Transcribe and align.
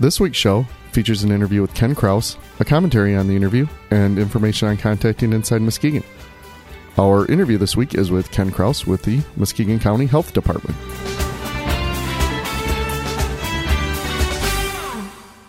This 0.00 0.18
week's 0.18 0.38
show 0.38 0.62
features 0.92 1.24
an 1.24 1.30
interview 1.30 1.60
with 1.60 1.74
Ken 1.74 1.94
Kraus, 1.94 2.38
a 2.58 2.64
commentary 2.64 3.14
on 3.14 3.28
the 3.28 3.36
interview, 3.36 3.66
and 3.90 4.18
information 4.18 4.66
on 4.66 4.78
contacting 4.78 5.34
Inside 5.34 5.60
Muskegon. 5.60 6.02
Our 6.96 7.26
interview 7.26 7.58
this 7.58 7.76
week 7.76 7.94
is 7.94 8.10
with 8.10 8.30
Ken 8.30 8.50
Kraus 8.50 8.86
with 8.86 9.02
the 9.02 9.20
Muskegon 9.36 9.78
County 9.78 10.06
Health 10.06 10.32
Department. 10.32 10.74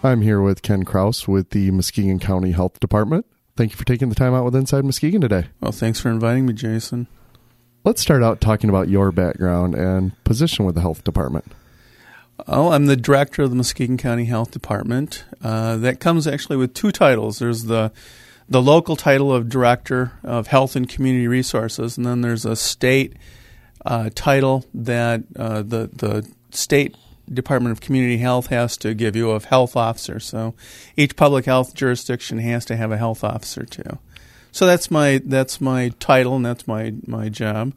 I'm 0.03 0.21
here 0.21 0.41
with 0.41 0.63
Ken 0.63 0.83
Kraus 0.83 1.29
with 1.29 1.51
the 1.51 1.71
Muskegon 1.71 2.19
County 2.19 2.51
Health 2.51 2.77
Department. 2.81 3.25
Thank 3.55 3.71
you 3.71 3.77
for 3.77 3.85
taking 3.85 4.09
the 4.09 4.15
time 4.15 4.33
out 4.33 4.43
with 4.43 4.55
Inside 4.57 4.83
Muskegon 4.83 5.21
today. 5.21 5.45
Well, 5.61 5.71
thanks 5.71 6.01
for 6.01 6.09
inviting 6.09 6.45
me, 6.45 6.51
Jason. 6.51 7.07
Let's 7.85 8.01
start 8.01 8.21
out 8.21 8.41
talking 8.41 8.69
about 8.69 8.89
your 8.89 9.13
background 9.13 9.75
and 9.75 10.21
position 10.25 10.65
with 10.65 10.75
the 10.75 10.81
health 10.81 11.05
department. 11.05 11.53
Oh, 12.47 12.71
I'm 12.71 12.87
the 12.87 12.95
director 12.95 13.43
of 13.43 13.49
the 13.49 13.55
Muskegon 13.55 13.97
County 13.97 14.25
Health 14.25 14.51
Department. 14.51 15.25
Uh, 15.43 15.77
that 15.77 15.99
comes 15.99 16.27
actually 16.27 16.57
with 16.57 16.73
two 16.73 16.91
titles. 16.91 17.39
There's 17.39 17.63
the 17.63 17.91
the 18.49 18.61
local 18.61 18.97
title 18.97 19.31
of 19.31 19.47
director 19.47 20.11
of 20.23 20.47
health 20.47 20.75
and 20.75 20.89
community 20.89 21.27
resources, 21.27 21.97
and 21.97 22.05
then 22.05 22.21
there's 22.21 22.45
a 22.45 22.55
state 22.55 23.15
uh, 23.85 24.09
title 24.13 24.65
that 24.73 25.23
uh, 25.37 25.61
the 25.61 25.89
the 25.93 26.29
state 26.51 26.95
Department 27.31 27.71
of 27.71 27.81
Community 27.81 28.17
Health 28.17 28.47
has 28.47 28.75
to 28.77 28.93
give 28.93 29.15
you 29.15 29.31
of 29.31 29.45
health 29.45 29.75
officer. 29.75 30.19
So 30.19 30.53
each 30.97 31.15
public 31.15 31.45
health 31.45 31.73
jurisdiction 31.73 32.39
has 32.39 32.65
to 32.65 32.75
have 32.75 32.91
a 32.91 32.97
health 32.97 33.23
officer 33.23 33.65
too. 33.65 33.99
So 34.51 34.65
that's 34.65 34.91
my 34.91 35.21
that's 35.23 35.61
my 35.61 35.89
title 35.99 36.35
and 36.35 36.45
that's 36.45 36.67
my 36.67 36.93
my 37.05 37.29
job. 37.29 37.73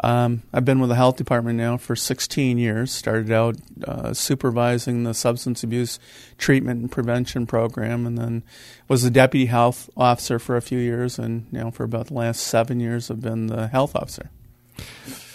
Um, 0.00 0.42
I've 0.52 0.64
been 0.64 0.80
with 0.80 0.88
the 0.88 0.96
health 0.96 1.16
department 1.16 1.58
now 1.58 1.76
for 1.76 1.94
16 1.94 2.58
years. 2.58 2.90
Started 2.90 3.30
out 3.30 3.56
uh, 3.86 4.12
supervising 4.14 5.04
the 5.04 5.14
substance 5.14 5.62
abuse 5.62 5.98
treatment 6.38 6.80
and 6.80 6.90
prevention 6.90 7.46
program, 7.46 8.06
and 8.06 8.18
then 8.18 8.42
was 8.88 9.02
the 9.02 9.10
deputy 9.10 9.46
health 9.46 9.88
officer 9.96 10.38
for 10.38 10.56
a 10.56 10.62
few 10.62 10.78
years, 10.78 11.18
and 11.18 11.50
now 11.52 11.70
for 11.70 11.84
about 11.84 12.08
the 12.08 12.14
last 12.14 12.40
seven 12.40 12.80
years, 12.80 13.10
I've 13.10 13.20
been 13.20 13.46
the 13.46 13.68
health 13.68 13.94
officer. 13.94 14.30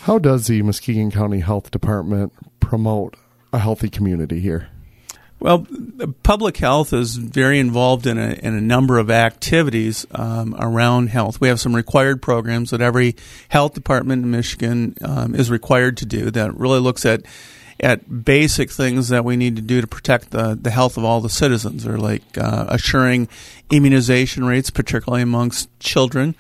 How 0.01 0.17
does 0.17 0.47
the 0.47 0.61
Muskegon 0.61 1.11
County 1.11 1.39
Health 1.39 1.71
Department 1.71 2.33
promote 2.59 3.15
a 3.53 3.59
healthy 3.59 3.89
community 3.89 4.39
here? 4.39 4.69
Well, 5.39 5.67
public 6.23 6.57
health 6.57 6.93
is 6.93 7.15
very 7.15 7.59
involved 7.59 8.07
in 8.07 8.17
a, 8.17 8.31
in 8.41 8.55
a 8.55 8.61
number 8.61 8.97
of 8.97 9.11
activities 9.11 10.05
um, 10.11 10.55
around 10.57 11.09
health. 11.09 11.39
We 11.39 11.47
have 11.47 11.59
some 11.59 11.75
required 11.75 12.23
programs 12.23 12.71
that 12.71 12.81
every 12.81 13.15
health 13.49 13.75
department 13.75 14.23
in 14.23 14.31
Michigan 14.31 14.95
um, 15.01 15.35
is 15.35 15.51
required 15.51 15.97
to 15.97 16.07
do 16.07 16.31
that 16.31 16.57
really 16.57 16.79
looks 16.79 17.05
at 17.05 17.23
at 17.79 18.25
basic 18.25 18.71
things 18.71 19.09
that 19.09 19.23
we 19.23 19.37
need 19.37 19.55
to 19.55 19.61
do 19.61 19.81
to 19.81 19.85
protect 19.85 20.31
the, 20.31 20.57
the 20.59 20.71
health 20.71 20.97
of 20.97 21.03
all 21.03 21.21
the 21.21 21.29
citizens, 21.29 21.85
or 21.85 21.99
like 21.99 22.23
uh, 22.35 22.65
assuring 22.69 23.27
immunization 23.69 24.45
rates, 24.45 24.71
particularly 24.71 25.21
amongst 25.21 25.69
children. 25.79 26.35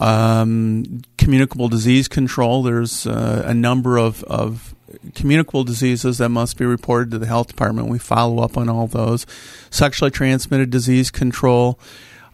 Um, 0.00 1.02
communicable 1.18 1.68
disease 1.68 2.08
control. 2.08 2.62
There's 2.62 3.06
uh, 3.06 3.42
a 3.44 3.52
number 3.52 3.98
of, 3.98 4.24
of 4.24 4.74
communicable 5.14 5.64
diseases 5.64 6.18
that 6.18 6.28
must 6.28 6.56
be 6.56 6.64
reported 6.64 7.10
to 7.10 7.18
the 7.18 7.26
health 7.26 7.48
department. 7.48 7.88
We 7.88 7.98
follow 7.98 8.42
up 8.42 8.56
on 8.56 8.68
all 8.68 8.86
those. 8.86 9.26
Sexually 9.70 10.10
transmitted 10.10 10.70
disease 10.70 11.10
control, 11.10 11.78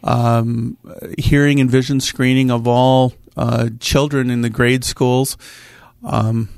um, 0.03 0.77
hearing 1.19 1.61
and 1.61 1.71
vision 1.71 2.01
screening 2.01 2.51
of 2.51 2.67
all 2.67 3.15
uh, 3.37 3.71
children 3.81 4.31
in 4.31 4.43
the 4.43 4.51
grade 4.51 4.85
schools. 4.85 5.37
Um, 6.05 6.49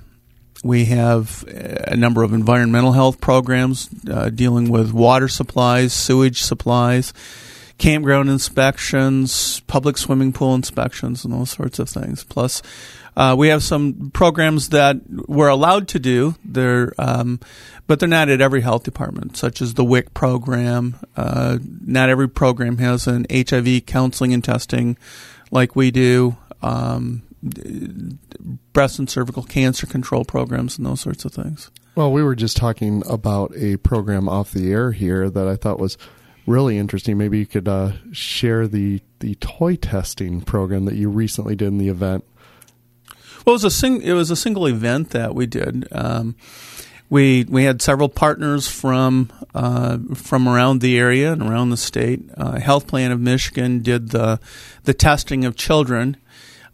we 0.62 0.86
have 0.86 1.44
a 1.48 1.96
number 1.96 2.22
of 2.22 2.34
environmental 2.34 2.92
health 2.92 3.20
programs 3.20 3.88
uh, 4.10 4.28
dealing 4.28 4.70
with 4.70 4.92
water 4.92 5.28
supplies, 5.28 5.94
sewage 5.94 6.42
supplies, 6.42 7.14
campground 7.78 8.28
inspections, 8.28 9.60
public 9.60 9.96
swimming 9.96 10.32
pool 10.32 10.54
inspections, 10.54 11.24
and 11.24 11.32
those 11.32 11.50
sorts 11.50 11.78
of 11.78 11.88
things. 11.88 12.24
Plus, 12.24 12.60
uh, 13.16 13.34
we 13.38 13.48
have 13.48 13.62
some 13.62 14.10
programs 14.12 14.70
that 14.70 14.96
we're 15.28 15.48
allowed 15.48 15.88
to 15.88 15.98
do. 15.98 16.34
They're, 16.44 16.92
um, 16.98 17.40
but 17.86 18.00
they're 18.00 18.08
not 18.08 18.28
at 18.28 18.40
every 18.40 18.60
health 18.60 18.84
department, 18.84 19.36
such 19.36 19.60
as 19.60 19.74
the 19.74 19.84
WIC 19.84 20.14
program. 20.14 20.96
Uh, 21.16 21.58
not 21.84 22.08
every 22.08 22.28
program 22.28 22.78
has 22.78 23.06
an 23.06 23.26
HIV 23.30 23.86
counseling 23.86 24.32
and 24.32 24.44
testing 24.44 24.96
like 25.50 25.74
we 25.74 25.90
do. 25.90 26.36
Um, 26.62 27.22
breast 28.72 28.98
and 28.98 29.08
cervical 29.08 29.42
cancer 29.42 29.86
control 29.86 30.24
programs 30.24 30.76
and 30.76 30.86
those 30.86 31.00
sorts 31.00 31.24
of 31.24 31.32
things. 31.32 31.70
Well, 31.94 32.12
we 32.12 32.22
were 32.22 32.34
just 32.34 32.56
talking 32.56 33.02
about 33.08 33.52
a 33.56 33.76
program 33.78 34.28
off 34.28 34.52
the 34.52 34.70
air 34.70 34.92
here 34.92 35.28
that 35.30 35.48
I 35.48 35.56
thought 35.56 35.78
was 35.78 35.98
really 36.46 36.78
interesting. 36.78 37.18
Maybe 37.18 37.38
you 37.38 37.46
could 37.46 37.68
uh, 37.68 37.92
share 38.12 38.68
the 38.68 39.00
the 39.20 39.34
toy 39.36 39.76
testing 39.76 40.40
program 40.40 40.84
that 40.84 40.94
you 40.94 41.08
recently 41.08 41.56
did 41.56 41.68
in 41.68 41.78
the 41.78 41.88
event. 41.88 42.24
Well, 43.44 43.54
it 43.54 43.62
was 43.62 43.64
a 43.64 43.70
sing- 43.70 44.02
it 44.02 44.12
was 44.12 44.30
a 44.30 44.36
single 44.36 44.66
event 44.66 45.10
that 45.10 45.34
we 45.34 45.46
did. 45.46 45.88
Um, 45.92 46.36
we 47.08 47.44
we 47.48 47.64
had 47.64 47.82
several 47.82 48.08
partners 48.08 48.68
from 48.68 49.30
uh, 49.54 49.98
from 50.14 50.48
around 50.48 50.80
the 50.80 50.98
area 50.98 51.32
and 51.32 51.42
around 51.42 51.70
the 51.70 51.76
state. 51.76 52.22
Uh, 52.36 52.60
Health 52.60 52.86
Plan 52.86 53.10
of 53.10 53.20
Michigan 53.20 53.80
did 53.80 54.10
the 54.10 54.38
the 54.84 54.94
testing 54.94 55.44
of 55.44 55.56
children. 55.56 56.16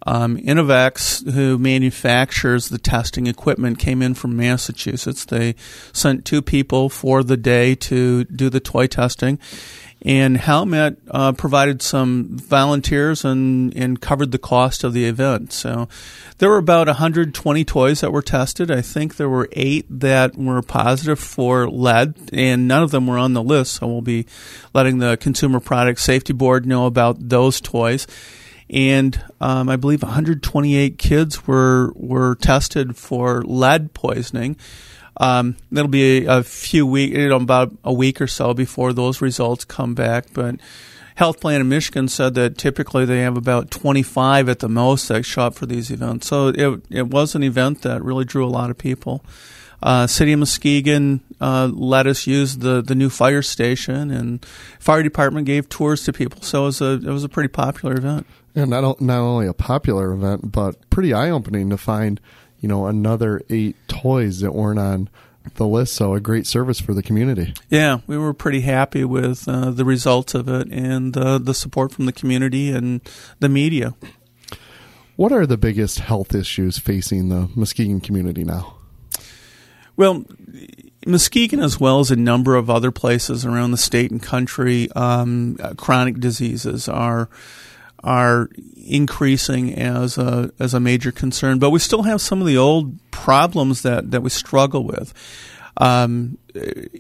Um, 0.07 0.39
Innov-X, 0.39 1.25
who 1.35 1.59
manufactures 1.59 2.69
the 2.69 2.79
testing 2.79 3.27
equipment, 3.27 3.79
came 3.79 4.01
in 4.01 4.15
from 4.15 4.37
Massachusetts. 4.37 5.25
They 5.25 5.57
sent 5.93 6.25
two 6.25 6.41
people 6.41 6.89
for 6.89 7.23
the 7.23 7.37
day 7.37 7.75
to 7.75 8.25
do 8.25 8.49
the 8.49 8.61
toy 8.61 8.87
testing 8.87 9.39
and 10.07 10.37
Helmet 10.37 10.99
uh, 11.11 11.33
provided 11.33 11.81
some 11.81 12.39
volunteers 12.39 13.25
and, 13.25 13.75
and 13.75 14.01
covered 14.01 14.31
the 14.31 14.39
cost 14.39 14.85
of 14.85 14.93
the 14.93 15.07
event. 15.07 15.53
So 15.53 15.89
there 16.39 16.51
were 16.51 16.59
about 16.59 16.87
120 16.87 17.65
toys 17.65 18.03
that 18.03 18.13
were 18.13 18.23
tested. 18.23 18.71
I 18.71 18.83
think 18.83 19.17
there 19.17 19.29
were 19.29 19.49
eight 19.53 19.87
that 19.89 20.37
were 20.37 20.63
positive 20.63 21.19
for 21.19 21.69
lead, 21.69 22.15
and 22.33 22.69
none 22.69 22.83
of 22.83 22.91
them 22.91 23.07
were 23.07 23.19
on 23.19 23.33
the 23.33 23.43
list. 23.43 23.75
So 23.75 23.87
we'll 23.87 24.03
be 24.03 24.27
letting 24.75 24.99
the 24.99 25.17
Consumer 25.17 25.61
Product 25.61 25.99
Safety 25.99 26.33
Board 26.33 26.67
know 26.67 26.87
about 26.87 27.29
those 27.29 27.61
toys. 27.61 28.07
And 28.69 29.23
um, 29.41 29.69
I 29.69 29.77
believe 29.77 30.03
128 30.03 30.99
kids 30.99 31.47
were 31.47 31.93
were 31.95 32.35
tested 32.37 32.97
for 32.97 33.43
lead 33.43 33.95
poisoning. 33.95 34.57
Um, 35.19 35.57
it'll 35.73 35.89
be 35.89 36.27
a, 36.27 36.39
a 36.39 36.43
few 36.43 36.87
weeks, 36.87 37.17
you 37.17 37.29
know, 37.29 37.37
about 37.37 37.73
a 37.85 37.93
week 37.93 38.21
or 38.21 38.27
so 38.27 38.55
before 38.55 38.93
those 38.93 39.21
results 39.21 39.65
come 39.65 39.95
back. 39.95 40.27
But 40.33 40.57
Health 41.15 41.41
Plan 41.41 41.63
in 41.63 41.69
Michigan 41.69 42.09
said 42.09 42.35
that 42.35 42.59
typically 42.59 43.07
they 43.07 43.21
have 43.21 43.37
about 43.37 43.71
25 43.71 44.49
at 44.51 44.59
the 44.59 44.69
most 44.69 45.09
that 45.09 45.25
show 45.25 45.43
up 45.43 45.55
for 45.55 45.65
these 45.65 45.91
events. 45.91 46.27
So 46.27 46.49
it, 46.49 46.83
it 46.91 47.07
was 47.09 47.35
an 47.35 47.43
event 47.43 47.83
that 47.83 48.03
really 48.03 48.27
drew 48.27 48.45
a 48.45 48.49
lot 48.51 48.69
of 48.71 48.77
people. 48.77 49.25
Uh, 49.83 50.07
City 50.07 50.33
of 50.33 50.41
Muskegon 50.41 51.21
uh, 51.41 51.71
let 51.73 52.07
us 52.07 52.27
use 52.27 52.59
the, 52.59 52.83
the 52.83 52.95
new 52.95 53.11
fire 53.11 53.43
station, 53.43 54.11
and 54.11 54.45
fire 54.79 55.03
department 55.03 55.47
gave 55.47 55.69
tours 55.69 56.05
to 56.05 56.13
people. 56.13 56.43
So 56.43 56.63
it 56.63 56.67
was 56.67 56.81
a 56.81 56.93
it 56.93 57.05
was 57.05 57.25
a 57.25 57.29
pretty 57.29 57.49
popular 57.49 57.95
event. 57.95 58.27
And 58.57 58.71
not 58.71 59.01
not 59.01 59.21
only 59.21 59.47
a 59.47 59.55
popular 59.55 60.13
event, 60.13 60.51
but 60.51 60.91
pretty 60.91 61.13
eye 61.13 61.31
opening 61.31 61.71
to 61.71 61.77
find 61.77 62.21
you 62.61 62.69
know, 62.69 62.87
another 62.87 63.41
eight 63.49 63.77
toys 63.89 64.41
that 64.41 64.53
weren't 64.53 64.79
on 64.79 65.09
the 65.55 65.67
list. 65.67 65.95
So 65.95 66.15
a 66.15 66.21
great 66.21 66.47
service 66.47 66.81
for 66.81 66.95
the 66.95 67.03
community. 67.03 67.55
Yeah, 67.71 68.01
we 68.07 68.19
were 68.19 68.35
pretty 68.35 68.63
happy 68.63 69.05
with 69.05 69.49
uh, 69.49 69.71
the 69.71 69.85
results 69.85 70.35
of 70.35 70.49
it 70.49 70.69
and 70.73 71.17
uh, 71.17 71.39
the 71.39 71.55
support 71.55 71.93
from 71.93 72.07
the 72.07 72.13
community 72.13 72.71
and 72.71 73.01
the 73.39 73.49
media. 73.49 73.95
What 75.17 75.33
are 75.33 75.47
the 75.47 75.57
biggest 75.57 76.01
health 76.01 76.35
issues 76.35 76.79
facing 76.79 77.29
the 77.29 77.49
Muskegon 77.55 78.01
community 78.01 78.45
now? 78.45 78.75
Well, 79.97 80.25
Muskegon, 81.07 81.61
as 81.61 81.81
well 81.81 82.01
as 82.01 82.11
a 82.11 82.17
number 82.17 82.55
of 82.55 82.69
other 82.69 82.91
places 82.91 83.47
around 83.47 83.71
the 83.71 83.79
state 83.79 84.11
and 84.11 84.23
country, 84.23 84.91
um, 84.93 85.57
chronic 85.77 86.19
diseases 86.19 86.87
are 86.87 87.31
are 88.07 88.49
increasing 88.77 89.75
as 89.75 90.17
a 90.17 90.51
as 90.59 90.75
a 90.75 90.81
major 90.81 91.13
concern, 91.13 91.59
but 91.59 91.71
we 91.71 91.79
still 91.79 92.05
have 92.05 92.21
some 92.21 92.41
of 92.41 92.47
the 92.47 92.57
old 92.57 92.95
problems 93.11 93.83
that 93.83 94.11
that 94.13 94.23
we 94.23 94.31
struggle 94.31 94.85
with. 94.85 95.13
um, 95.79 96.39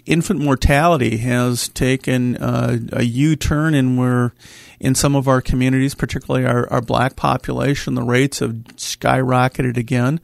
infant 0.04 0.40
mortality 0.40 1.16
has 1.18 1.68
taken 1.68 2.36
uh, 2.36 2.78
a 2.92 3.02
U 3.02 3.36
turn, 3.36 3.74
and 3.74 3.98
we're 3.98 4.32
in 4.78 4.94
some 4.94 5.16
of 5.16 5.26
our 5.28 5.40
communities, 5.40 5.94
particularly 5.94 6.46
our, 6.46 6.70
our 6.70 6.82
black 6.82 7.16
population, 7.16 7.94
the 7.94 8.02
rates 8.02 8.40
have 8.40 8.52
skyrocketed 8.76 9.78
again. 9.78 10.20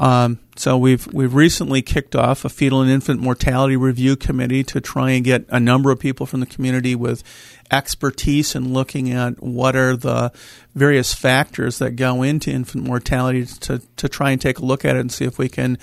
Um, 0.00 0.40
so 0.56 0.76
we've 0.76 1.06
we've 1.12 1.34
recently 1.34 1.82
kicked 1.82 2.16
off 2.16 2.44
a 2.44 2.48
fetal 2.48 2.82
and 2.82 2.90
infant 2.90 3.20
mortality 3.20 3.76
review 3.76 4.16
committee 4.16 4.64
to 4.64 4.80
try 4.80 5.10
and 5.10 5.24
get 5.24 5.44
a 5.48 5.60
number 5.60 5.90
of 5.90 6.00
people 6.00 6.26
from 6.26 6.40
the 6.40 6.46
community 6.46 6.94
with 6.94 7.22
expertise 7.70 8.54
in 8.54 8.72
looking 8.72 9.10
at 9.12 9.42
what 9.42 9.76
are 9.76 9.96
the 9.96 10.32
various 10.74 11.14
factors 11.14 11.78
that 11.78 11.92
go 11.92 12.22
into 12.22 12.50
infant 12.50 12.84
mortality 12.84 13.46
to 13.46 13.80
to 13.96 14.08
try 14.08 14.30
and 14.30 14.40
take 14.40 14.58
a 14.58 14.64
look 14.64 14.84
at 14.84 14.96
it 14.96 15.00
and 15.00 15.12
see 15.12 15.24
if 15.24 15.38
we 15.38 15.48
can 15.48 15.78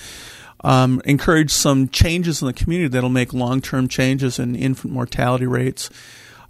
um, 0.63 1.01
encourage 1.05 1.51
some 1.51 1.87
changes 1.89 2.41
in 2.41 2.47
the 2.47 2.53
community 2.53 2.89
that'll 2.89 3.09
make 3.09 3.33
long 3.33 3.61
term 3.61 3.87
changes 3.87 4.39
in 4.39 4.55
infant 4.55 4.93
mortality 4.93 5.47
rates. 5.47 5.89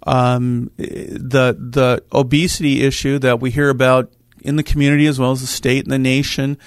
Um, 0.04 0.70
the 0.76 1.56
the 1.58 2.02
obesity 2.12 2.82
issue 2.82 3.20
that 3.20 3.40
we 3.40 3.52
hear 3.52 3.68
about 3.68 4.12
in 4.40 4.56
the 4.56 4.62
community 4.64 5.06
as 5.06 5.18
well 5.18 5.30
as 5.30 5.40
the 5.40 5.46
state 5.46 5.84
and 5.84 5.92
the 5.92 5.98
nation. 5.98 6.58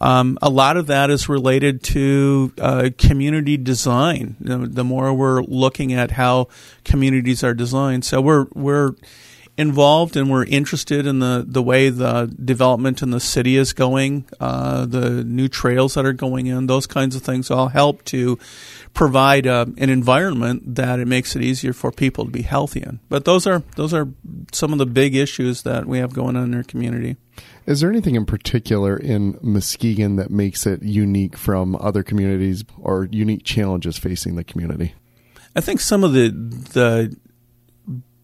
Um, 0.00 0.38
a 0.40 0.48
lot 0.48 0.76
of 0.76 0.86
that 0.86 1.10
is 1.10 1.28
related 1.28 1.82
to 1.84 2.52
uh, 2.58 2.90
community 2.96 3.56
design. 3.56 4.36
The 4.40 4.84
more 4.84 5.12
we're 5.12 5.42
looking 5.42 5.92
at 5.92 6.12
how 6.12 6.48
communities 6.84 7.44
are 7.44 7.52
designed, 7.52 8.04
so 8.04 8.20
we're 8.20 8.46
we're 8.54 8.94
involved 9.60 10.16
and 10.16 10.30
we're 10.30 10.46
interested 10.46 11.06
in 11.06 11.18
the, 11.18 11.44
the 11.46 11.62
way 11.62 11.90
the 11.90 12.34
development 12.42 13.02
in 13.02 13.10
the 13.10 13.20
city 13.20 13.56
is 13.56 13.74
going, 13.74 14.24
uh, 14.40 14.86
the 14.86 15.22
new 15.22 15.48
trails 15.48 15.94
that 15.94 16.06
are 16.06 16.14
going 16.14 16.46
in, 16.46 16.66
those 16.66 16.86
kinds 16.86 17.14
of 17.14 17.20
things 17.20 17.50
all 17.50 17.68
help 17.68 18.02
to 18.06 18.38
provide 18.94 19.46
uh, 19.46 19.66
an 19.76 19.90
environment 19.90 20.76
that 20.76 20.98
it 20.98 21.06
makes 21.06 21.36
it 21.36 21.42
easier 21.42 21.74
for 21.74 21.92
people 21.92 22.24
to 22.24 22.30
be 22.30 22.40
healthy 22.40 22.80
in. 22.80 23.00
But 23.10 23.26
those 23.26 23.46
are 23.46 23.62
those 23.76 23.92
are 23.92 24.08
some 24.52 24.72
of 24.72 24.78
the 24.78 24.86
big 24.86 25.14
issues 25.14 25.62
that 25.62 25.84
we 25.84 25.98
have 25.98 26.14
going 26.14 26.36
on 26.36 26.44
in 26.44 26.54
our 26.54 26.62
community. 26.62 27.16
Is 27.66 27.80
there 27.80 27.90
anything 27.90 28.14
in 28.14 28.24
particular 28.24 28.96
in 28.96 29.38
Muskegon 29.42 30.16
that 30.16 30.30
makes 30.30 30.66
it 30.66 30.82
unique 30.82 31.36
from 31.36 31.76
other 31.76 32.02
communities 32.02 32.64
or 32.78 33.08
unique 33.12 33.44
challenges 33.44 33.98
facing 33.98 34.36
the 34.36 34.44
community? 34.44 34.94
I 35.54 35.60
think 35.60 35.80
some 35.80 36.02
of 36.02 36.14
the 36.14 36.30
the 36.30 37.14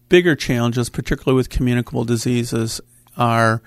bigger 0.09 0.35
challenges, 0.35 0.89
particularly 0.89 1.35
with 1.35 1.49
communicable 1.49 2.03
diseases, 2.03 2.81
are 3.15 3.61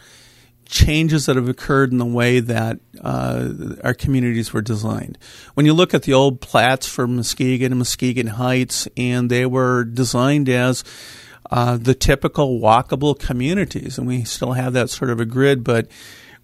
changes 0.71 1.27
that 1.27 1.37
have 1.37 1.49
occurred 1.49 1.91
in 1.91 1.99
the 1.99 2.07
way 2.07 2.41
that 2.41 2.79
uh, 3.03 3.49
our 3.83 3.93
communities 3.93 4.53
were 4.53 4.63
designed. 4.63 5.19
When 5.55 5.67
you 5.67 5.75
look 5.75 5.93
at 5.95 6.05
the 6.05 6.13
old 6.13 6.41
plats 6.41 6.87
for 6.87 7.07
Muskegon 7.07 7.73
and 7.73 7.79
Muskegon 7.79 8.29
Heights, 8.29 8.89
and 8.97 9.29
they 9.29 9.45
were 9.47 9.85
designed 9.85 10.49
as 10.49 10.85
uh, 11.51 11.77
the 11.77 11.95
typical 11.95 12.61
walkable 12.61 13.19
communities, 13.19 13.99
and 13.99 14.07
we 14.07 14.23
still 14.23 14.53
have 14.53 14.73
that 14.75 14.91
sort 14.91 15.11
of 15.11 15.19
a 15.19 15.25
grid, 15.25 15.65
but 15.65 15.89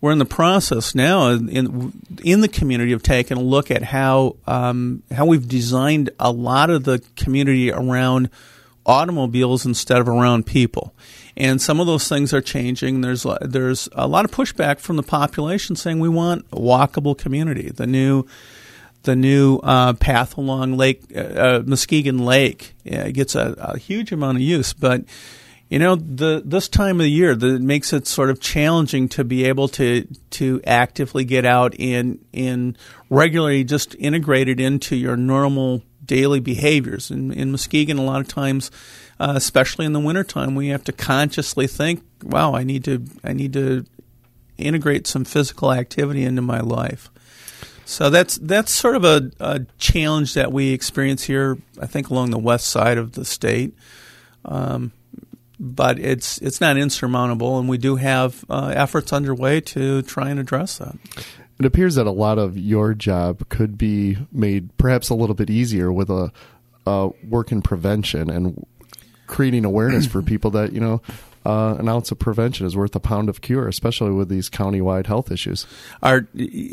we're 0.01 0.13
in 0.13 0.19
the 0.19 0.25
process 0.25 0.95
now 0.95 1.29
in 1.29 1.93
in 2.23 2.41
the 2.41 2.49
community 2.49 2.93
of 2.93 3.03
taking 3.03 3.37
a 3.37 3.43
look 3.43 3.71
at 3.71 3.83
how 3.83 4.37
um, 4.47 5.03
how 5.11 5.25
we've 5.25 5.49
designed 5.49 6.11
a 6.21 6.31
lot 6.31 6.69
of 6.69 6.85
the 6.85 7.03
community 7.17 7.73
around 7.73 8.29
automobiles 8.87 9.67
instead 9.67 10.01
of 10.01 10.09
around 10.09 10.47
people. 10.47 10.95
And 11.37 11.61
some 11.61 11.81
of 11.81 11.87
those 11.87 12.09
things 12.09 12.33
are 12.33 12.41
changing. 12.41 13.03
There's 13.03 13.27
there's 13.43 13.89
a 13.93 14.07
lot 14.07 14.25
of 14.25 14.31
pushback 14.31 14.79
from 14.81 14.97
the 14.97 15.03
population 15.03 15.77
saying 15.77 16.01
we 16.01 16.09
want 16.09 16.47
a 16.53 16.57
walkable 16.57 17.19
community. 17.19 17.69
The 17.69 17.87
new 17.87 18.25
the 19.03 19.17
new 19.17 19.59
uh, 19.59 19.93
path 19.95 20.37
along 20.37 20.77
Lake 20.77 21.03
uh, 21.15 21.21
uh 21.21 21.63
Muskegon 21.67 22.19
Lake 22.19 22.75
yeah, 22.85 23.11
gets 23.11 23.35
a, 23.35 23.55
a, 23.59 23.79
huge 23.79 24.13
amount 24.13 24.39
of 24.39 24.43
use, 24.43 24.73
but 24.73 25.05
you 25.69 25.79
know 25.79 25.97
the 25.97 26.43
this 26.45 26.69
time 26.69 27.01
of 27.01 27.05
the 27.05 27.11
year 27.11 27.35
that 27.35 27.61
makes 27.61 27.93
it 27.93 28.07
sort 28.07 28.31
of 28.31 28.41
challenging 28.41 29.09
to 29.11 29.25
be 29.25 29.45
able 29.45 29.69
to 29.69 30.07
to 30.31 30.61
actively 30.65 31.25
get 31.25 31.45
out 31.45 31.79
and 31.79 32.25
and 32.33 32.79
regularly 33.11 33.65
just 33.65 33.95
integrate 33.97 34.49
it 34.49 34.59
into 34.59 34.97
your 34.97 35.17
normal 35.17 35.83
daily 36.07 36.41
behaviors. 36.41 37.11
In, 37.11 37.33
in 37.33 37.51
Muskegon, 37.51 37.99
a 37.99 38.05
lot 38.05 38.21
of 38.21 38.29
times, 38.29 38.71
uh, 39.19 39.33
especially 39.37 39.87
in 39.87 39.93
the 39.93 40.01
wintertime, 40.01 40.55
we 40.55 40.69
have 40.69 40.85
to 40.85 40.93
consciously 40.93 41.67
think, 41.67 42.03
"Wow, 42.23 42.55
I 42.55 42.65
need 42.65 42.85
to 42.85 43.05
I 43.25 43.33
need 43.33 43.53
to 43.55 43.85
integrate 44.59 45.07
some 45.07 45.25
physical 45.25 45.73
activity 45.73 46.25
into 46.25 46.43
my 46.43 46.61
life." 46.61 47.11
So 47.85 48.11
that's 48.11 48.37
that's 48.39 48.73
sort 48.73 48.97
of 48.97 49.05
a, 49.05 49.31
a 49.39 49.61
challenge 49.79 50.35
that 50.35 50.53
we 50.53 50.73
experience 50.73 51.25
here. 51.25 51.59
I 51.81 51.87
think 51.87 52.11
along 52.11 52.31
the 52.31 52.39
west 52.39 52.67
side 52.69 52.99
of 52.99 53.13
the 53.13 53.25
state. 53.25 53.75
Um, 54.45 54.93
but 55.59 55.99
it's 55.99 56.39
it's 56.39 56.61
not 56.61 56.77
insurmountable, 56.77 57.59
and 57.59 57.69
we 57.69 57.79
do 57.79 57.97
have 57.97 58.45
uh, 58.51 58.73
efforts 58.75 59.13
underway 59.13 59.61
to 59.63 60.03
try 60.03 60.31
and 60.31 60.39
address 60.39 60.79
that. 60.79 60.97
It 61.59 61.65
appears 61.65 61.95
that 61.95 62.07
a 62.07 62.11
lot 62.11 62.39
of 62.39 62.59
your 62.59 62.93
job 62.95 63.49
could 63.49 63.79
be 63.79 64.19
made 64.31 64.77
perhaps 64.77 65.09
a 65.09 65.15
little 65.15 65.35
bit 65.35 65.49
easier 65.49 65.91
with 65.91 66.11
a, 66.11 66.31
a 66.87 67.11
work 67.29 67.51
in 67.51 67.63
prevention 67.63 68.29
and 68.31 68.67
creating 69.27 69.65
awareness 69.65 70.07
for 70.07 70.23
people 70.23 70.51
that 70.53 70.73
you 70.73 70.81
know 70.81 71.01
uh, 71.47 71.77
an 71.79 71.89
ounce 71.89 72.11
of 72.11 72.19
prevention 72.19 72.67
is 72.67 72.77
worth 72.77 72.95
a 72.97 73.01
pound 73.01 73.29
of 73.29 73.41
cure, 73.41 73.69
especially 73.69 74.11
with 74.11 74.29
these 74.29 74.51
countywide 74.51 75.07
health 75.07 75.31
issues. 75.31 75.67
Our 76.03 76.27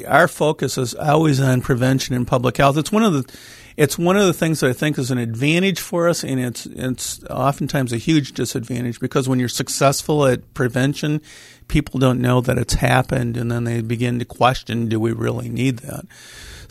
our 0.08 0.28
focus 0.28 0.78
is 0.78 0.96
always 0.96 1.40
on 1.40 1.62
prevention 1.62 2.16
and 2.16 2.28
public 2.28 2.58
health. 2.58 2.78
It's 2.78 2.92
one 2.92 3.04
of 3.04 3.14
the 3.14 3.34
it's 3.76 3.98
one 3.98 4.18
of 4.18 4.26
the 4.26 4.34
things 4.34 4.60
that 4.60 4.70
I 4.70 4.74
think 4.74 4.98
is 4.98 5.12
an 5.12 5.18
advantage 5.18 5.80
for 5.80 6.08
us, 6.08 6.24
and 6.24 6.40
it's 6.40 6.66
it's 6.66 7.24
oftentimes 7.26 7.92
a 7.94 7.98
huge 7.98 8.34
disadvantage 8.34 9.00
because 9.00 9.28
when 9.28 9.40
you're 9.40 9.50
successful 9.50 10.26
at 10.26 10.54
prevention, 10.54 11.22
people 11.68 12.00
don't 12.00 12.22
know 12.22 12.42
that 12.42 12.58
it's 12.58 12.76
happened, 12.76 13.38
and 13.38 13.52
then 13.52 13.64
they 13.64 13.82
begin 13.82 14.20
to 14.20 14.26
question, 14.26 14.88
do 14.88 15.00
we 15.00 15.12
really 15.12 15.50
need 15.50 15.80
that? 15.80 16.06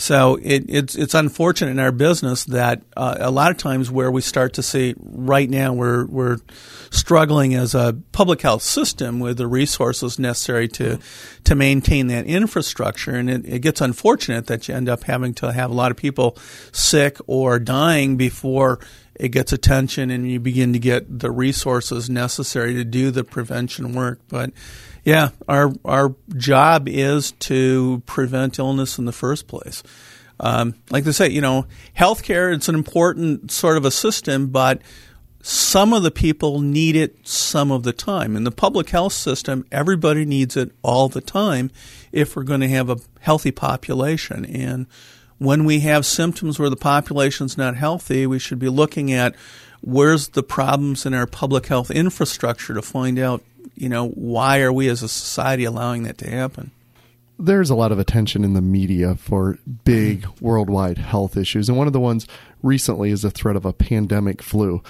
So 0.03 0.37
it, 0.43 0.65
it's 0.69 0.97
it's 0.97 1.15
unfortunate 1.15 1.71
in 1.71 1.79
our 1.79 1.93
business 1.93 2.45
that 2.47 2.83
uh, 2.97 3.19
a 3.21 3.31
lot 3.31 3.53
of 3.53 3.57
times 3.57 3.89
where 3.89 4.11
we 4.11 4.21
start 4.21 4.55
to 4.55 4.63
see 4.63 4.95
right 4.99 5.49
now 5.49 5.73
we're 5.73 6.07
we're 6.07 6.39
struggling 6.91 7.55
as 7.55 7.75
a 7.75 7.97
public 8.11 8.43
health 8.43 8.63
system 8.63 9.21
with 9.21 9.39
the 9.39 9.47
resources 9.47 10.19
necessary 10.19 10.67
to 10.69 10.99
to 11.45 11.55
maintain 11.55 12.09
that 12.09 12.27
infrastructure, 12.27 13.13
and 13.13 13.31
it, 13.31 13.45
it 13.47 13.59
gets 13.61 13.81
unfortunate 13.81 14.49
that 14.49 14.67
you 14.67 14.75
end 14.75 14.89
up 14.89 15.05
having 15.05 15.35
to 15.35 15.53
have 15.53 15.71
a 15.71 15.75
lot 15.75 15.91
of 15.93 15.97
people 15.97 16.37
sick 16.93 17.17
or 17.27 17.59
dying 17.59 18.17
before 18.19 18.79
it 19.15 19.31
gets 19.31 19.51
attention 19.51 20.11
and 20.11 20.31
you 20.31 20.39
begin 20.39 20.75
to 20.75 20.79
get 20.79 21.21
the 21.21 21.31
resources 21.31 22.11
necessary 22.11 22.75
to 22.75 22.85
do 22.85 23.11
the 23.11 23.25
prevention 23.25 23.95
work. 23.95 24.21
But 24.29 24.53
yeah, 25.05 25.31
our 25.49 25.73
our 25.85 26.15
job 26.37 26.89
is 26.89 27.33
to 27.33 28.03
prevent 28.05 28.59
illness 28.59 28.99
in 28.99 29.07
the 29.07 29.13
first 29.13 29.49
place. 29.49 29.83
Um, 30.39 30.75
like 30.91 31.05
they 31.05 31.13
say, 31.13 31.31
you 31.31 31.41
know, 31.41 31.67
healthcare 31.97 32.55
it's 32.55 32.69
an 32.69 32.75
important 32.75 33.51
sort 33.51 33.79
of 33.79 33.85
a 33.87 33.91
system, 33.91 34.49
but 34.49 34.83
some 35.43 35.93
of 35.93 36.03
the 36.03 36.11
people 36.11 36.61
need 36.61 36.95
it 36.95 37.27
some 37.27 37.73
of 37.73 37.83
the 37.83 37.93
time. 37.93 38.37
In 38.37 38.45
the 38.45 38.51
public 38.51 38.91
health 38.91 39.15
system, 39.15 39.65
everybody 39.73 40.25
needs 40.25 40.57
it 40.57 40.73
all 40.83 41.09
the 41.09 41.21
time 41.21 41.71
if 42.13 42.37
we're 42.37 42.45
going 42.45 42.61
to 42.61 42.69
have 42.69 42.91
a 42.91 42.99
healthy 43.21 43.51
population. 43.51 44.45
And 44.45 44.87
when 45.45 45.65
we 45.65 45.81
have 45.81 46.07
symptoms 46.07 46.59
where 46.59 46.71
the 46.71 46.77
population's 46.77 47.59
not 47.59 47.77
healthy, 47.77 48.27
we 48.27 48.39
should 48.39 48.59
be 48.59 48.69
looking 48.69 49.13
at 49.13 49.35
where's 49.81 50.29
the 50.29 50.43
problems 50.43 51.05
in 51.05 51.15
our 51.15 51.27
public 51.27 51.67
health 51.67 51.91
infrastructure 51.91 52.75
to 52.75 52.83
find 52.83 53.19
out 53.19 53.43
you 53.75 53.89
know, 53.89 54.09
why 54.09 54.61
are 54.61 54.73
we 54.73 54.89
as 54.89 55.03
a 55.03 55.09
society 55.09 55.65
allowing 55.65 56.03
that 56.05 56.19
to 56.19 56.31
happen? 56.31 56.71
There's 57.39 57.71
a 57.71 57.75
lot 57.75 57.93
of 57.93 57.99
attention 57.99 58.45
in 58.45 58.53
the 58.53 58.61
media 58.61 59.15
for 59.15 59.59
big 59.85 60.27
worldwide 60.41 60.99
health 60.99 61.37
issues, 61.37 61.69
and 61.69 61.77
one 61.77 61.87
of 61.87 61.93
the 61.93 62.01
ones 62.01 62.27
recently 62.63 63.11
is 63.11 63.23
the 63.23 63.31
threat 63.31 63.57
of 63.57 63.65
a 63.65 63.73
pandemic 63.73 64.43
flu. 64.43 64.83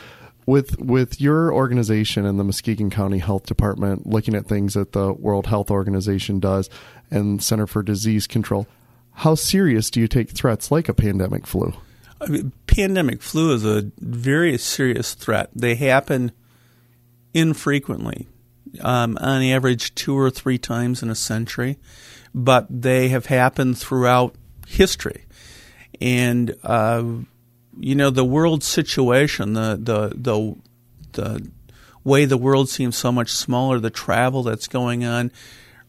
With 0.44 0.78
with 0.80 1.20
your 1.20 1.54
organization 1.54 2.26
and 2.26 2.38
the 2.38 2.44
Muskegon 2.44 2.90
County 2.90 3.18
Health 3.18 3.46
Department 3.46 4.08
looking 4.08 4.34
at 4.34 4.46
things 4.46 4.74
that 4.74 4.90
the 4.90 5.12
World 5.12 5.46
Health 5.46 5.70
Organization 5.70 6.40
does 6.40 6.68
and 7.12 7.40
Center 7.40 7.68
for 7.68 7.82
Disease 7.82 8.26
Control, 8.26 8.66
how 9.14 9.34
serious 9.34 9.90
do 9.90 10.00
you 10.00 10.08
take 10.08 10.30
threats 10.30 10.70
like 10.70 10.88
a 10.88 10.94
pandemic 10.94 11.46
flu? 11.46 11.72
I 12.20 12.26
mean, 12.26 12.52
pandemic 12.66 13.22
flu 13.22 13.54
is 13.54 13.64
a 13.64 13.90
very 13.98 14.56
serious 14.58 15.14
threat. 15.14 15.50
They 15.54 15.74
happen 15.74 16.32
infrequently 17.34 18.28
um, 18.80 19.18
on 19.20 19.42
average 19.42 19.94
two 19.94 20.16
or 20.16 20.30
three 20.30 20.58
times 20.58 21.02
in 21.02 21.10
a 21.10 21.14
century, 21.14 21.78
but 22.34 22.66
they 22.70 23.08
have 23.08 23.26
happened 23.26 23.78
throughout 23.78 24.34
history. 24.66 25.24
And 26.00 26.54
uh, 26.62 27.04
you 27.78 27.94
know 27.94 28.10
the 28.10 28.24
world 28.24 28.62
situation, 28.62 29.54
the 29.54 29.78
the 29.80 30.08
the 30.14 30.56
the 31.12 31.50
way 32.04 32.24
the 32.24 32.36
world 32.36 32.68
seems 32.68 32.96
so 32.96 33.12
much 33.12 33.30
smaller, 33.30 33.78
the 33.78 33.90
travel 33.90 34.42
that's 34.42 34.68
going 34.68 35.04
on, 35.04 35.30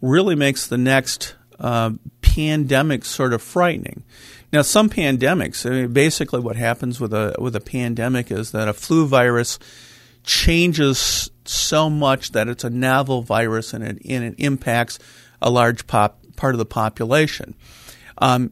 really 0.01 0.35
makes 0.35 0.67
the 0.67 0.77
next 0.77 1.35
uh, 1.59 1.91
pandemic 2.21 3.05
sort 3.05 3.33
of 3.33 3.41
frightening. 3.41 4.03
Now, 4.51 4.61
some 4.61 4.89
pandemics, 4.89 5.65
I 5.65 5.69
mean, 5.73 5.93
basically, 5.93 6.39
what 6.39 6.55
happens 6.55 6.99
with 6.99 7.13
a 7.13 7.35
with 7.39 7.55
a 7.55 7.61
pandemic 7.61 8.31
is 8.31 8.51
that 8.51 8.67
a 8.67 8.73
flu 8.73 9.07
virus 9.07 9.57
changes 10.23 11.29
so 11.45 11.89
much 11.89 12.31
that 12.31 12.47
it's 12.47 12.63
a 12.63 12.69
novel 12.69 13.21
virus 13.21 13.73
and 13.73 13.83
it, 13.83 13.97
and 14.07 14.23
it 14.23 14.35
impacts 14.37 14.99
a 15.41 15.49
large 15.49 15.87
pop, 15.87 16.19
part 16.35 16.55
of 16.55 16.59
the 16.59 16.65
population. 16.65 17.55
Um, 18.17 18.51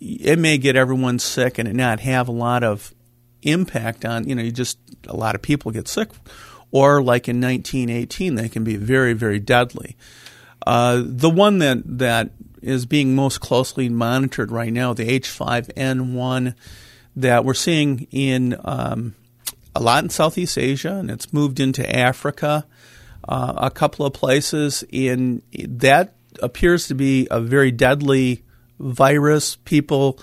it 0.00 0.38
may 0.38 0.58
get 0.58 0.76
everyone 0.76 1.18
sick 1.18 1.58
and 1.58 1.72
not 1.74 2.00
have 2.00 2.28
a 2.28 2.32
lot 2.32 2.64
of 2.64 2.92
impact 3.42 4.04
on, 4.04 4.28
you 4.28 4.34
know, 4.34 4.42
you 4.42 4.50
just, 4.50 4.78
a 5.06 5.16
lot 5.16 5.34
of 5.34 5.42
people 5.42 5.70
get 5.70 5.86
sick. 5.86 6.08
Or 6.70 7.02
like 7.02 7.28
in 7.28 7.40
1918, 7.40 8.34
they 8.34 8.48
can 8.48 8.64
be 8.64 8.76
very, 8.76 9.12
very 9.12 9.38
deadly. 9.38 9.96
Uh, 10.64 11.02
the 11.04 11.30
one 11.30 11.58
that, 11.58 11.82
that 11.84 12.30
is 12.62 12.86
being 12.86 13.14
most 13.14 13.40
closely 13.40 13.88
monitored 13.88 14.50
right 14.50 14.72
now, 14.72 14.94
the 14.94 15.06
H5N1 15.20 16.54
that 17.16 17.44
we're 17.44 17.54
seeing 17.54 18.08
in 18.10 18.56
um, 18.64 19.14
a 19.74 19.80
lot 19.80 20.02
in 20.02 20.10
Southeast 20.10 20.56
Asia, 20.56 20.94
and 20.94 21.10
it's 21.10 21.32
moved 21.32 21.60
into 21.60 21.88
Africa, 21.94 22.66
uh, 23.28 23.54
a 23.56 23.70
couple 23.70 24.06
of 24.06 24.12
places. 24.12 24.84
In 24.90 25.42
that 25.52 26.14
appears 26.42 26.88
to 26.88 26.94
be 26.94 27.28
a 27.30 27.40
very 27.40 27.70
deadly 27.70 28.42
virus. 28.78 29.56
People, 29.56 30.18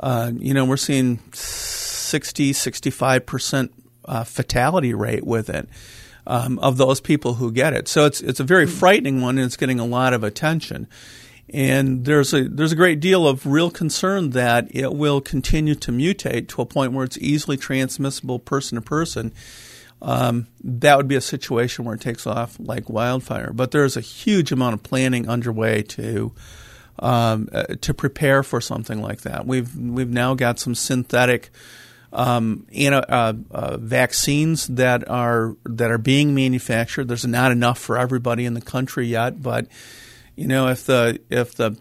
uh, 0.00 0.30
you 0.36 0.54
know, 0.54 0.64
we're 0.64 0.76
seeing 0.76 1.20
60, 1.32 2.52
65 2.52 3.26
percent 3.26 3.72
uh, 4.04 4.24
fatality 4.24 4.94
rate 4.94 5.24
with 5.24 5.48
it. 5.48 5.68
Um, 6.30 6.58
of 6.58 6.76
those 6.76 7.00
people 7.00 7.34
who 7.34 7.50
get 7.50 7.72
it, 7.72 7.88
so 7.88 8.04
it's 8.04 8.20
it's 8.20 8.38
a 8.38 8.44
very 8.44 8.66
frightening 8.66 9.22
one, 9.22 9.38
and 9.38 9.46
it's 9.46 9.56
getting 9.56 9.80
a 9.80 9.86
lot 9.86 10.12
of 10.12 10.22
attention. 10.22 10.86
And 11.50 12.04
there's 12.04 12.34
a 12.34 12.46
there's 12.46 12.72
a 12.72 12.76
great 12.76 13.00
deal 13.00 13.26
of 13.26 13.46
real 13.46 13.70
concern 13.70 14.30
that 14.30 14.68
it 14.70 14.92
will 14.92 15.22
continue 15.22 15.74
to 15.76 15.90
mutate 15.90 16.48
to 16.48 16.60
a 16.60 16.66
point 16.66 16.92
where 16.92 17.04
it's 17.04 17.16
easily 17.16 17.56
transmissible 17.56 18.38
person 18.38 18.76
to 18.76 18.82
person. 18.82 19.32
Um, 20.02 20.46
that 20.62 20.96
would 20.96 21.08
be 21.08 21.16
a 21.16 21.20
situation 21.20 21.84
where 21.84 21.94
it 21.94 22.00
takes 22.00 22.26
off 22.26 22.56
like 22.60 22.90
wildfire. 22.90 23.52
But 23.52 23.70
there's 23.70 23.96
a 23.96 24.02
huge 24.02 24.52
amount 24.52 24.74
of 24.74 24.82
planning 24.82 25.28
underway 25.28 25.82
to 25.82 26.32
um, 26.98 27.48
uh, 27.52 27.76
to 27.80 27.94
prepare 27.94 28.42
for 28.42 28.60
something 28.60 29.00
like 29.00 29.22
that. 29.22 29.46
We've 29.46 29.74
we've 29.74 30.10
now 30.10 30.34
got 30.34 30.58
some 30.58 30.74
synthetic 30.74 31.50
um, 32.12 32.66
uh, 32.74 33.32
uh, 33.50 33.76
vaccines 33.78 34.66
that 34.68 35.08
are 35.08 35.56
that 35.64 35.90
are 35.90 35.98
being 35.98 36.34
manufactured. 36.34 37.08
There's 37.08 37.26
not 37.26 37.52
enough 37.52 37.78
for 37.78 37.98
everybody 37.98 38.44
in 38.44 38.54
the 38.54 38.60
country 38.60 39.06
yet, 39.06 39.42
but 39.42 39.66
you 40.36 40.46
know, 40.46 40.68
if 40.68 40.86
the 40.86 41.20
if 41.30 41.54
the 41.54 41.76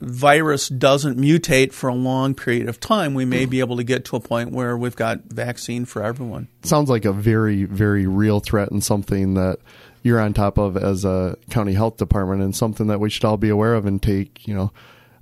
virus 0.00 0.68
doesn't 0.68 1.18
mutate 1.18 1.72
for 1.72 1.88
a 1.88 1.94
long 1.94 2.34
period 2.34 2.68
of 2.68 2.80
time, 2.80 3.14
we 3.14 3.24
may 3.24 3.44
be 3.44 3.60
able 3.60 3.76
to 3.76 3.84
get 3.84 4.04
to 4.06 4.16
a 4.16 4.20
point 4.20 4.50
where 4.50 4.76
we've 4.76 4.96
got 4.96 5.24
vaccine 5.24 5.84
for 5.84 6.02
everyone. 6.02 6.48
Sounds 6.62 6.88
like 6.88 7.04
a 7.04 7.12
very, 7.12 7.64
very 7.64 8.06
real 8.06 8.40
threat 8.40 8.70
and 8.70 8.82
something 8.82 9.34
that 9.34 9.58
you're 10.02 10.18
on 10.18 10.32
top 10.32 10.56
of 10.56 10.78
as 10.78 11.04
a 11.04 11.36
county 11.50 11.74
health 11.74 11.98
department 11.98 12.42
and 12.42 12.56
something 12.56 12.86
that 12.86 12.98
we 12.98 13.10
should 13.10 13.24
all 13.24 13.36
be 13.36 13.50
aware 13.50 13.74
of 13.74 13.84
and 13.84 14.02
take, 14.02 14.48
you 14.48 14.54
know, 14.54 14.72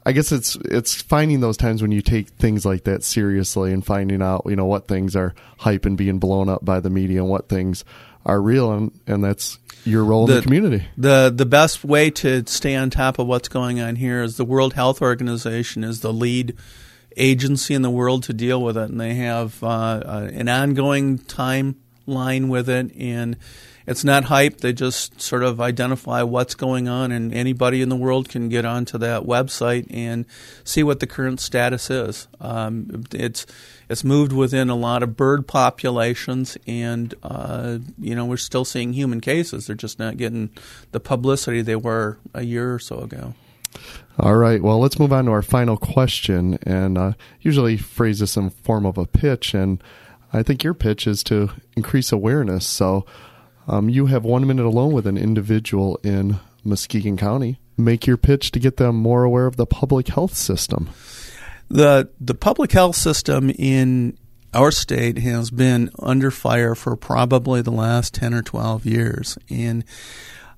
I 0.09 0.13
guess 0.13 0.33
it's 0.33 0.57
it's 0.65 1.03
finding 1.03 1.41
those 1.41 1.59
times 1.59 1.83
when 1.83 1.93
you 1.93 2.01
take 2.01 2.31
things 2.31 2.65
like 2.65 2.85
that 2.85 3.05
seriously 3.05 3.75
and 3.75 3.85
finding 3.85 4.23
out, 4.23 4.45
you 4.47 4.57
know, 4.57 4.65
what 4.65 4.89
things 4.89 5.15
are 5.15 5.35
hype 5.59 5.85
and 5.85 5.99
being 5.99 6.19
blown 6.19 6.49
up 6.49 6.65
by 6.65 6.81
the 6.81 6.89
media 6.89 7.21
and 7.21 7.29
what 7.29 7.51
things 7.51 7.85
are 8.25 8.41
real 8.41 8.73
and, 8.73 8.99
and 9.07 9.23
that's 9.23 9.59
your 9.85 10.03
role 10.03 10.27
the, 10.27 10.33
in 10.33 10.39
the 10.39 10.43
community. 10.43 10.87
The 10.97 11.31
the 11.37 11.45
best 11.45 11.85
way 11.85 12.09
to 12.09 12.43
stay 12.47 12.75
on 12.75 12.89
top 12.89 13.19
of 13.19 13.27
what's 13.27 13.49
going 13.49 13.81
on 13.81 13.97
here 13.97 14.23
is 14.23 14.39
the 14.39 14.47
World 14.47 14.73
Health 14.73 15.03
Organization 15.03 15.85
is 15.85 16.01
the 16.01 16.13
lead 16.13 16.57
agency 17.19 17.75
in 17.75 17.83
the 17.83 17.91
world 17.91 18.23
to 18.23 18.33
deal 18.33 18.63
with 18.63 18.79
it, 18.79 18.89
and 18.89 18.99
they 18.99 19.13
have 19.13 19.63
uh, 19.63 19.67
uh, 19.67 20.31
an 20.33 20.49
ongoing 20.49 21.19
timeline 22.09 22.49
with 22.49 22.69
it, 22.69 22.95
and 22.97 23.37
it's 23.87 24.05
not 24.05 24.25
hype. 24.25 24.59
They 24.59 24.73
just 24.73 25.21
sort 25.21 25.43
of 25.43 25.61
identify 25.61 26.23
what's 26.23 26.55
going 26.55 26.89
on, 26.89 27.13
and 27.13 27.33
anybody 27.33 27.83
in 27.83 27.89
the 27.89 27.97
world 27.97 28.29
can 28.29 28.49
get 28.49 28.65
onto 28.65 28.99
that 28.99 29.23
website 29.23 29.87
and 29.91 30.27
see 30.65 30.83
what 30.83 31.01
the 31.01 31.07
current 31.07 31.41
status 31.41 31.91
is. 31.91 32.29
Um, 32.41 33.05
it's 33.13 33.47
it's 33.89 34.05
moved 34.05 34.33
within 34.33 34.69
a 34.69 34.77
lot 34.77 35.03
of 35.03 35.17
bird 35.17 35.47
populations, 35.47 36.59
and 36.67 37.15
uh, 37.23 37.79
you 37.99 38.15
know 38.15 38.25
we're 38.25 38.37
still 38.37 38.65
seeing 38.65 38.93
human 38.93 39.21
cases. 39.21 39.67
They're 39.67 39.77
just 39.77 39.99
not 39.99 40.17
getting 40.17 40.51
the 40.93 41.01
publicity 41.01 41.63
they 41.63 41.77
were 41.77 42.19
a 42.35 42.43
year 42.43 42.75
or 42.75 42.79
so 42.79 43.01
ago. 43.01 43.35
All 44.19 44.35
right. 44.35 44.61
Well, 44.61 44.81
let's 44.81 44.99
move 44.99 45.13
on 45.13 45.27
to 45.27 45.31
our 45.31 45.43
final 45.43 45.77
question, 45.77 46.59
and 46.65 46.99
uh, 46.99 47.13
usually 47.41 47.77
phrase 47.77 48.19
this 48.19 48.37
in 48.37 48.51
form 48.51 48.85
of 48.85 48.99
a 48.99 49.07
pitch. 49.07 49.55
And 49.55 49.81
I 50.33 50.43
think 50.43 50.63
your 50.63 50.75
pitch 50.75 51.07
is 51.07 51.23
to 51.25 51.51
increase 51.77 52.13
awareness. 52.13 52.67
So, 52.67 53.07
um, 53.67 53.89
you 53.89 54.07
have 54.07 54.25
one 54.25 54.47
minute 54.47 54.67
alone 54.67 54.93
with 54.93 55.07
an 55.07 55.19
individual 55.19 55.99
in 56.03 56.41
Muskegon 56.65 57.17
County. 57.17 57.59
Make 57.77 58.07
your 58.07 58.17
pitch 58.17 58.51
to 58.53 58.59
get 58.59 58.79
them 58.79 58.97
more 58.97 59.25
aware 59.25 59.47
of 59.47 59.57
the 59.57 59.67
public 59.67 60.09
health 60.09 60.35
system. 60.35 60.91
The 61.69 62.09
the 62.21 62.35
public 62.35 62.73
health 62.73 62.97
system 62.97 63.51
in 63.51 64.17
our 64.55 64.71
state 64.71 65.19
has 65.19 65.51
been 65.51 65.91
under 65.99 66.31
fire 66.31 66.75
for 66.75 66.97
probably 66.97 67.61
the 67.61 67.71
last 67.71 68.15
ten 68.15 68.33
or 68.33 68.43
twelve 68.43 68.87
years, 68.87 69.37
and 69.51 69.85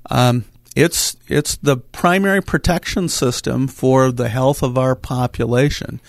um, 0.09 0.45
it's 0.77 1.17
it's 1.27 1.57
the 1.57 1.77
primary 1.77 2.41
protection 2.41 3.09
system 3.09 3.67
for 3.67 4.13
the 4.13 4.29
health 4.29 4.63
of 4.63 4.79
our 4.79 4.95
population. 4.95 6.01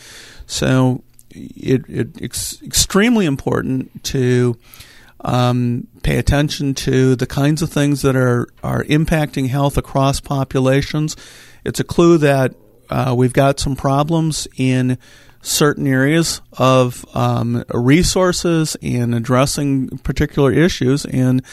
So 0.46 1.04
it, 1.32 1.84
it 1.90 2.22
it's 2.22 2.62
extremely 2.62 3.26
important 3.26 4.04
to 4.06 4.58
um, 5.24 5.88
pay 6.04 6.18
attention 6.18 6.74
to 6.74 7.16
the 7.16 7.28
kinds 7.28 7.62
of 7.62 7.70
things 7.70 8.02
that 8.02 8.16
are, 8.16 8.48
are 8.64 8.84
impacting 8.86 9.50
health 9.50 9.78
across 9.78 10.20
populations. 10.20 11.16
It's 11.64 11.80
a 11.80 11.84
clue 11.84 12.18
that 12.20 12.56
uh, 12.90 13.14
we've 13.16 13.34
got 13.34 13.60
some 13.60 13.76
problems 13.76 14.48
in 14.58 14.98
certain 15.42 15.88
areas 15.88 16.42
of 16.58 17.06
um, 17.16 17.64
resources 17.74 18.76
and 18.82 19.16
addressing 19.16 19.98
particular 20.00 20.52
issues, 20.52 21.06
and 21.06 21.44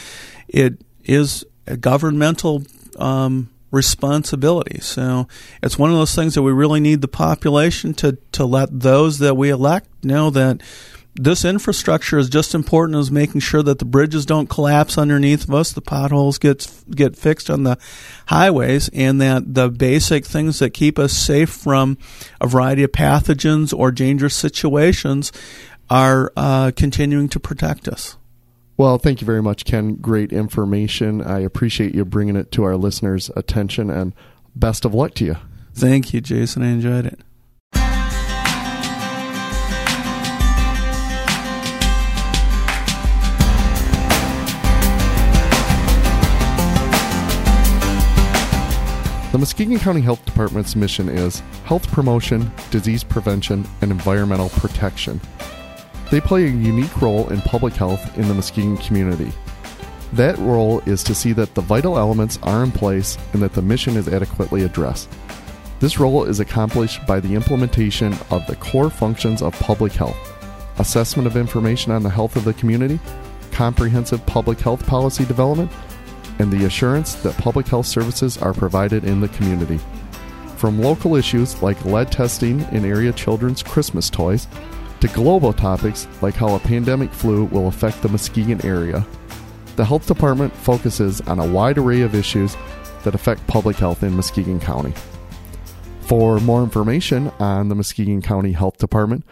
it 0.49 0.81
is 1.05 1.45
a 1.67 1.77
governmental 1.77 2.65
um, 2.99 3.51
responsibility. 3.71 4.81
So 4.81 5.29
it's 5.63 5.79
one 5.79 5.91
of 5.91 5.97
those 5.97 6.15
things 6.15 6.35
that 6.35 6.43
we 6.43 6.53
really 6.53 6.81
need 6.81 7.01
the 7.01 7.09
population 7.09 7.95
to, 7.95 8.19
to 8.33 8.45
let 8.45 8.81
those 8.81 9.19
that 9.19 9.37
we 9.37 9.51
elect 9.51 9.89
know 10.03 10.31
that 10.31 10.63
this 11.21 11.45
infrastructure 11.45 12.17
is 12.17 12.29
just 12.29 12.55
important 12.55 12.97
as 12.97 13.11
making 13.11 13.41
sure 13.41 13.63
that 13.63 13.81
the 13.81 13.85
bridges 13.85 14.25
don't 14.25 14.49
collapse 14.49 14.97
underneath 14.97 15.45
of 15.45 15.55
us, 15.55 15.73
the 15.73 15.81
potholes 15.81 16.39
get 16.39 16.71
get 16.91 17.17
fixed 17.17 17.51
on 17.51 17.65
the 17.65 17.77
highways, 18.27 18.89
and 18.91 19.21
that 19.21 19.55
the 19.55 19.69
basic 19.69 20.25
things 20.25 20.61
that 20.61 20.71
keep 20.71 20.97
us 20.97 21.13
safe 21.13 21.51
from 21.51 21.99
a 22.41 22.47
variety 22.47 22.85
of 22.85 22.93
pathogens 22.93 23.77
or 23.77 23.91
dangerous 23.91 24.37
situations 24.37 25.33
are 25.91 26.33
uh, 26.37 26.71
continuing 26.77 27.29
to 27.29 27.41
protect 27.41 27.89
us. 27.89 28.17
Well, 28.79 28.97
thank 28.97 29.21
you 29.21 29.27
very 29.27 29.43
much, 29.43 29.65
Ken. 29.65 29.97
Great 29.97 30.33
information. 30.33 31.21
I 31.21 31.41
appreciate 31.41 31.97
you 31.97 32.05
bringing 32.05 32.37
it 32.37 32.53
to 32.53 32.63
our 32.63 32.77
listeners' 32.77 33.29
attention, 33.35 33.91
and 33.91 34.15
best 34.55 34.85
of 34.85 34.95
luck 34.95 35.15
to 35.15 35.25
you. 35.25 35.37
Thank 35.75 36.15
you, 36.15 36.21
Jason. 36.21 36.63
I 36.63 36.69
enjoyed 36.69 37.07
it. 37.07 37.19
The 49.33 49.39
Muskegon 49.39 49.81
County 49.81 50.01
Health 50.01 50.25
Department's 50.25 50.77
mission 50.77 51.09
is 51.09 51.41
health 51.65 51.91
promotion, 51.91 52.51
disease 52.71 53.03
prevention, 53.03 53.67
and 53.83 53.91
environmental 53.91 54.51
protection. 54.51 55.21
They 56.11 56.21
play 56.21 56.45
a 56.45 56.49
unique 56.49 57.01
role 57.01 57.29
in 57.29 57.41
public 57.43 57.75
health 57.75 58.17
in 58.17 58.29
the 58.29 58.35
Muskegon 58.35 58.77
community. 58.79 59.33
That 60.15 60.39
role 60.39 60.81
is 60.81 61.03
to 61.05 61.15
see 61.15 61.33
that 61.35 61.55
the 61.55 61.61
vital 61.61 61.99
elements 61.99 62.39
are 62.43 62.65
in 62.65 62.73
place 62.73 63.19
and 63.33 63.43
that 63.43 63.53
the 63.53 63.63
mission 63.63 63.97
is 63.97 64.09
adequately 64.09 64.63
addressed. 64.63 65.11
This 65.81 66.01
role 66.01 66.25
is 66.25 66.41
accomplished 66.41 67.07
by 67.07 67.21
the 67.21 67.35
implementation 67.35 68.15
of 68.31 68.47
the 68.47 68.57
core 68.57 68.91
functions 68.91 69.43
of 69.43 69.53
public 69.61 69.93
health 69.93 70.17
assessment 70.79 71.27
of 71.27 71.37
information 71.37 71.93
on 71.93 72.03
the 72.03 72.11
health 72.11 72.37
of 72.37 72.45
the 72.45 72.55
community, 72.55 72.99
comprehensive 73.51 74.25
public 74.27 74.61
health 74.61 74.87
policy 74.87 75.25
development, 75.25 75.71
and 76.39 76.53
the 76.53 76.65
assurance 76.65 77.15
that 77.15 77.37
public 77.37 77.67
health 77.67 77.87
services 77.87 78.39
are 78.39 78.55
provided 78.55 79.05
in 79.05 79.21
the 79.21 79.29
community. 79.29 79.81
From 80.57 80.81
local 80.81 81.17
issues 81.17 81.61
like 81.63 81.85
lead 81.85 82.11
testing 82.11 82.61
in 82.73 82.85
area 82.85 83.13
children's 83.13 83.63
Christmas 83.63 84.09
toys, 84.09 84.47
to 85.01 85.09
global 85.09 85.53
topics 85.53 86.09
like 86.23 86.35
how 86.35 86.55
a 86.55 86.59
pandemic 86.59 87.13
flu 87.13 87.45
will 87.45 87.69
affect 87.69 88.03
the 88.03 88.09
Muskegon 88.09 88.65
area, 88.65 89.07
the 89.77 89.85
Health 89.85 90.07
Department 90.07 90.53
focuses 90.53 91.21
on 91.23 91.39
a 91.39 91.47
wide 91.47 91.79
array 91.79 92.01
of 92.01 92.15
issues 92.15 92.57
that 93.05 93.15
affect 93.15 93.47
public 93.47 93.77
health 93.77 94.03
in 94.03 94.15
Muskegon 94.15 94.59
County. 94.59 94.93
For 96.01 96.41
more 96.41 96.63
information 96.63 97.31
on 97.39 97.69
the 97.69 97.75
Muskegon 97.75 98.23
County 98.23 98.53
Health 98.53 98.79
Department, 98.79 99.25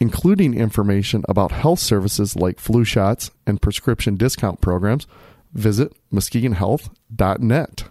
including 0.00 0.54
information 0.54 1.24
about 1.28 1.52
health 1.52 1.78
services 1.78 2.36
like 2.36 2.58
flu 2.58 2.84
shots 2.84 3.30
and 3.46 3.62
prescription 3.62 4.16
discount 4.16 4.60
programs, 4.60 5.06
visit 5.54 5.92
muskegonhealth.net. 6.12 7.84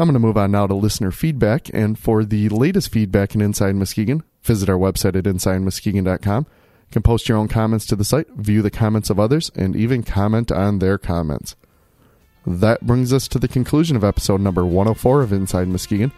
I'm 0.00 0.06
going 0.06 0.14
to 0.14 0.20
move 0.20 0.36
on 0.36 0.52
now 0.52 0.68
to 0.68 0.74
listener 0.74 1.10
feedback, 1.10 1.68
and 1.74 1.98
for 1.98 2.24
the 2.24 2.48
latest 2.50 2.92
feedback 2.92 3.34
in 3.34 3.40
Inside 3.40 3.74
Muskegon, 3.74 4.22
visit 4.42 4.68
our 4.68 4.78
website 4.78 5.16
at 5.16 5.24
insidemuskegon.com. 5.24 6.46
You 6.46 6.92
can 6.92 7.02
post 7.02 7.28
your 7.28 7.38
own 7.38 7.48
comments 7.48 7.84
to 7.86 7.96
the 7.96 8.04
site, 8.04 8.28
view 8.30 8.62
the 8.62 8.70
comments 8.70 9.10
of 9.10 9.20
others, 9.20 9.50
and 9.54 9.76
even 9.76 10.02
comment 10.02 10.50
on 10.50 10.78
their 10.78 10.96
comments. 10.98 11.54
That 12.46 12.86
brings 12.86 13.12
us 13.12 13.28
to 13.28 13.38
the 13.38 13.48
conclusion 13.48 13.96
of 13.96 14.04
episode 14.04 14.40
number 14.40 14.64
104 14.64 15.20
of 15.20 15.32
Inside 15.32 15.68
Muskegon. 15.68 16.12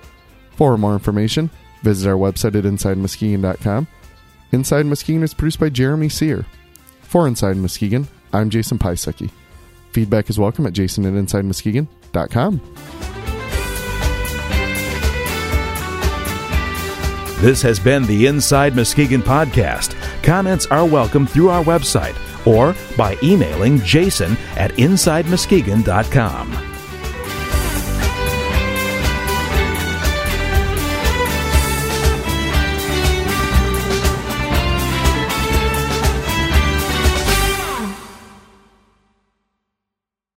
For 0.53 0.79
more 0.79 0.93
information, 0.93 1.51
visit 1.83 2.09
our 2.09 2.17
website 2.17 2.57
at 2.57 2.65
insidemuskegon.com. 2.65 3.89
Inside 4.53 4.87
Muskegon 4.87 5.23
is 5.23 5.35
produced 5.35 5.59
by 5.59 5.71
Jeremy 5.71 6.09
Sear. 6.09 6.47
For 7.03 7.27
Inside 7.27 7.57
Muskegon, 7.57 8.07
I'm 8.33 8.51
Jason 8.51 8.79
Pisecki. 8.79 9.31
Feedback 9.93 10.31
is 10.31 10.39
welcome 10.39 10.67
at 10.67 10.73
jason 10.73 11.05
at 11.05 11.15
insidemuskegon.com. 11.15 13.00
This 17.41 17.63
has 17.63 17.81
been 17.81 18.03
the 18.03 18.27
Inside 18.27 18.77
Muskegon 18.77 19.23
podcast. 19.23 19.95
Comments 20.23 20.67
are 20.67 20.85
welcome 20.85 21.27
through 21.27 21.49
our 21.49 21.65
website 21.65 22.15
or 22.47 22.75
by 22.99 23.17
emailing 23.23 23.79
jason 23.81 24.37
at 24.57 24.73
insidemuskegon.com. 24.73 26.70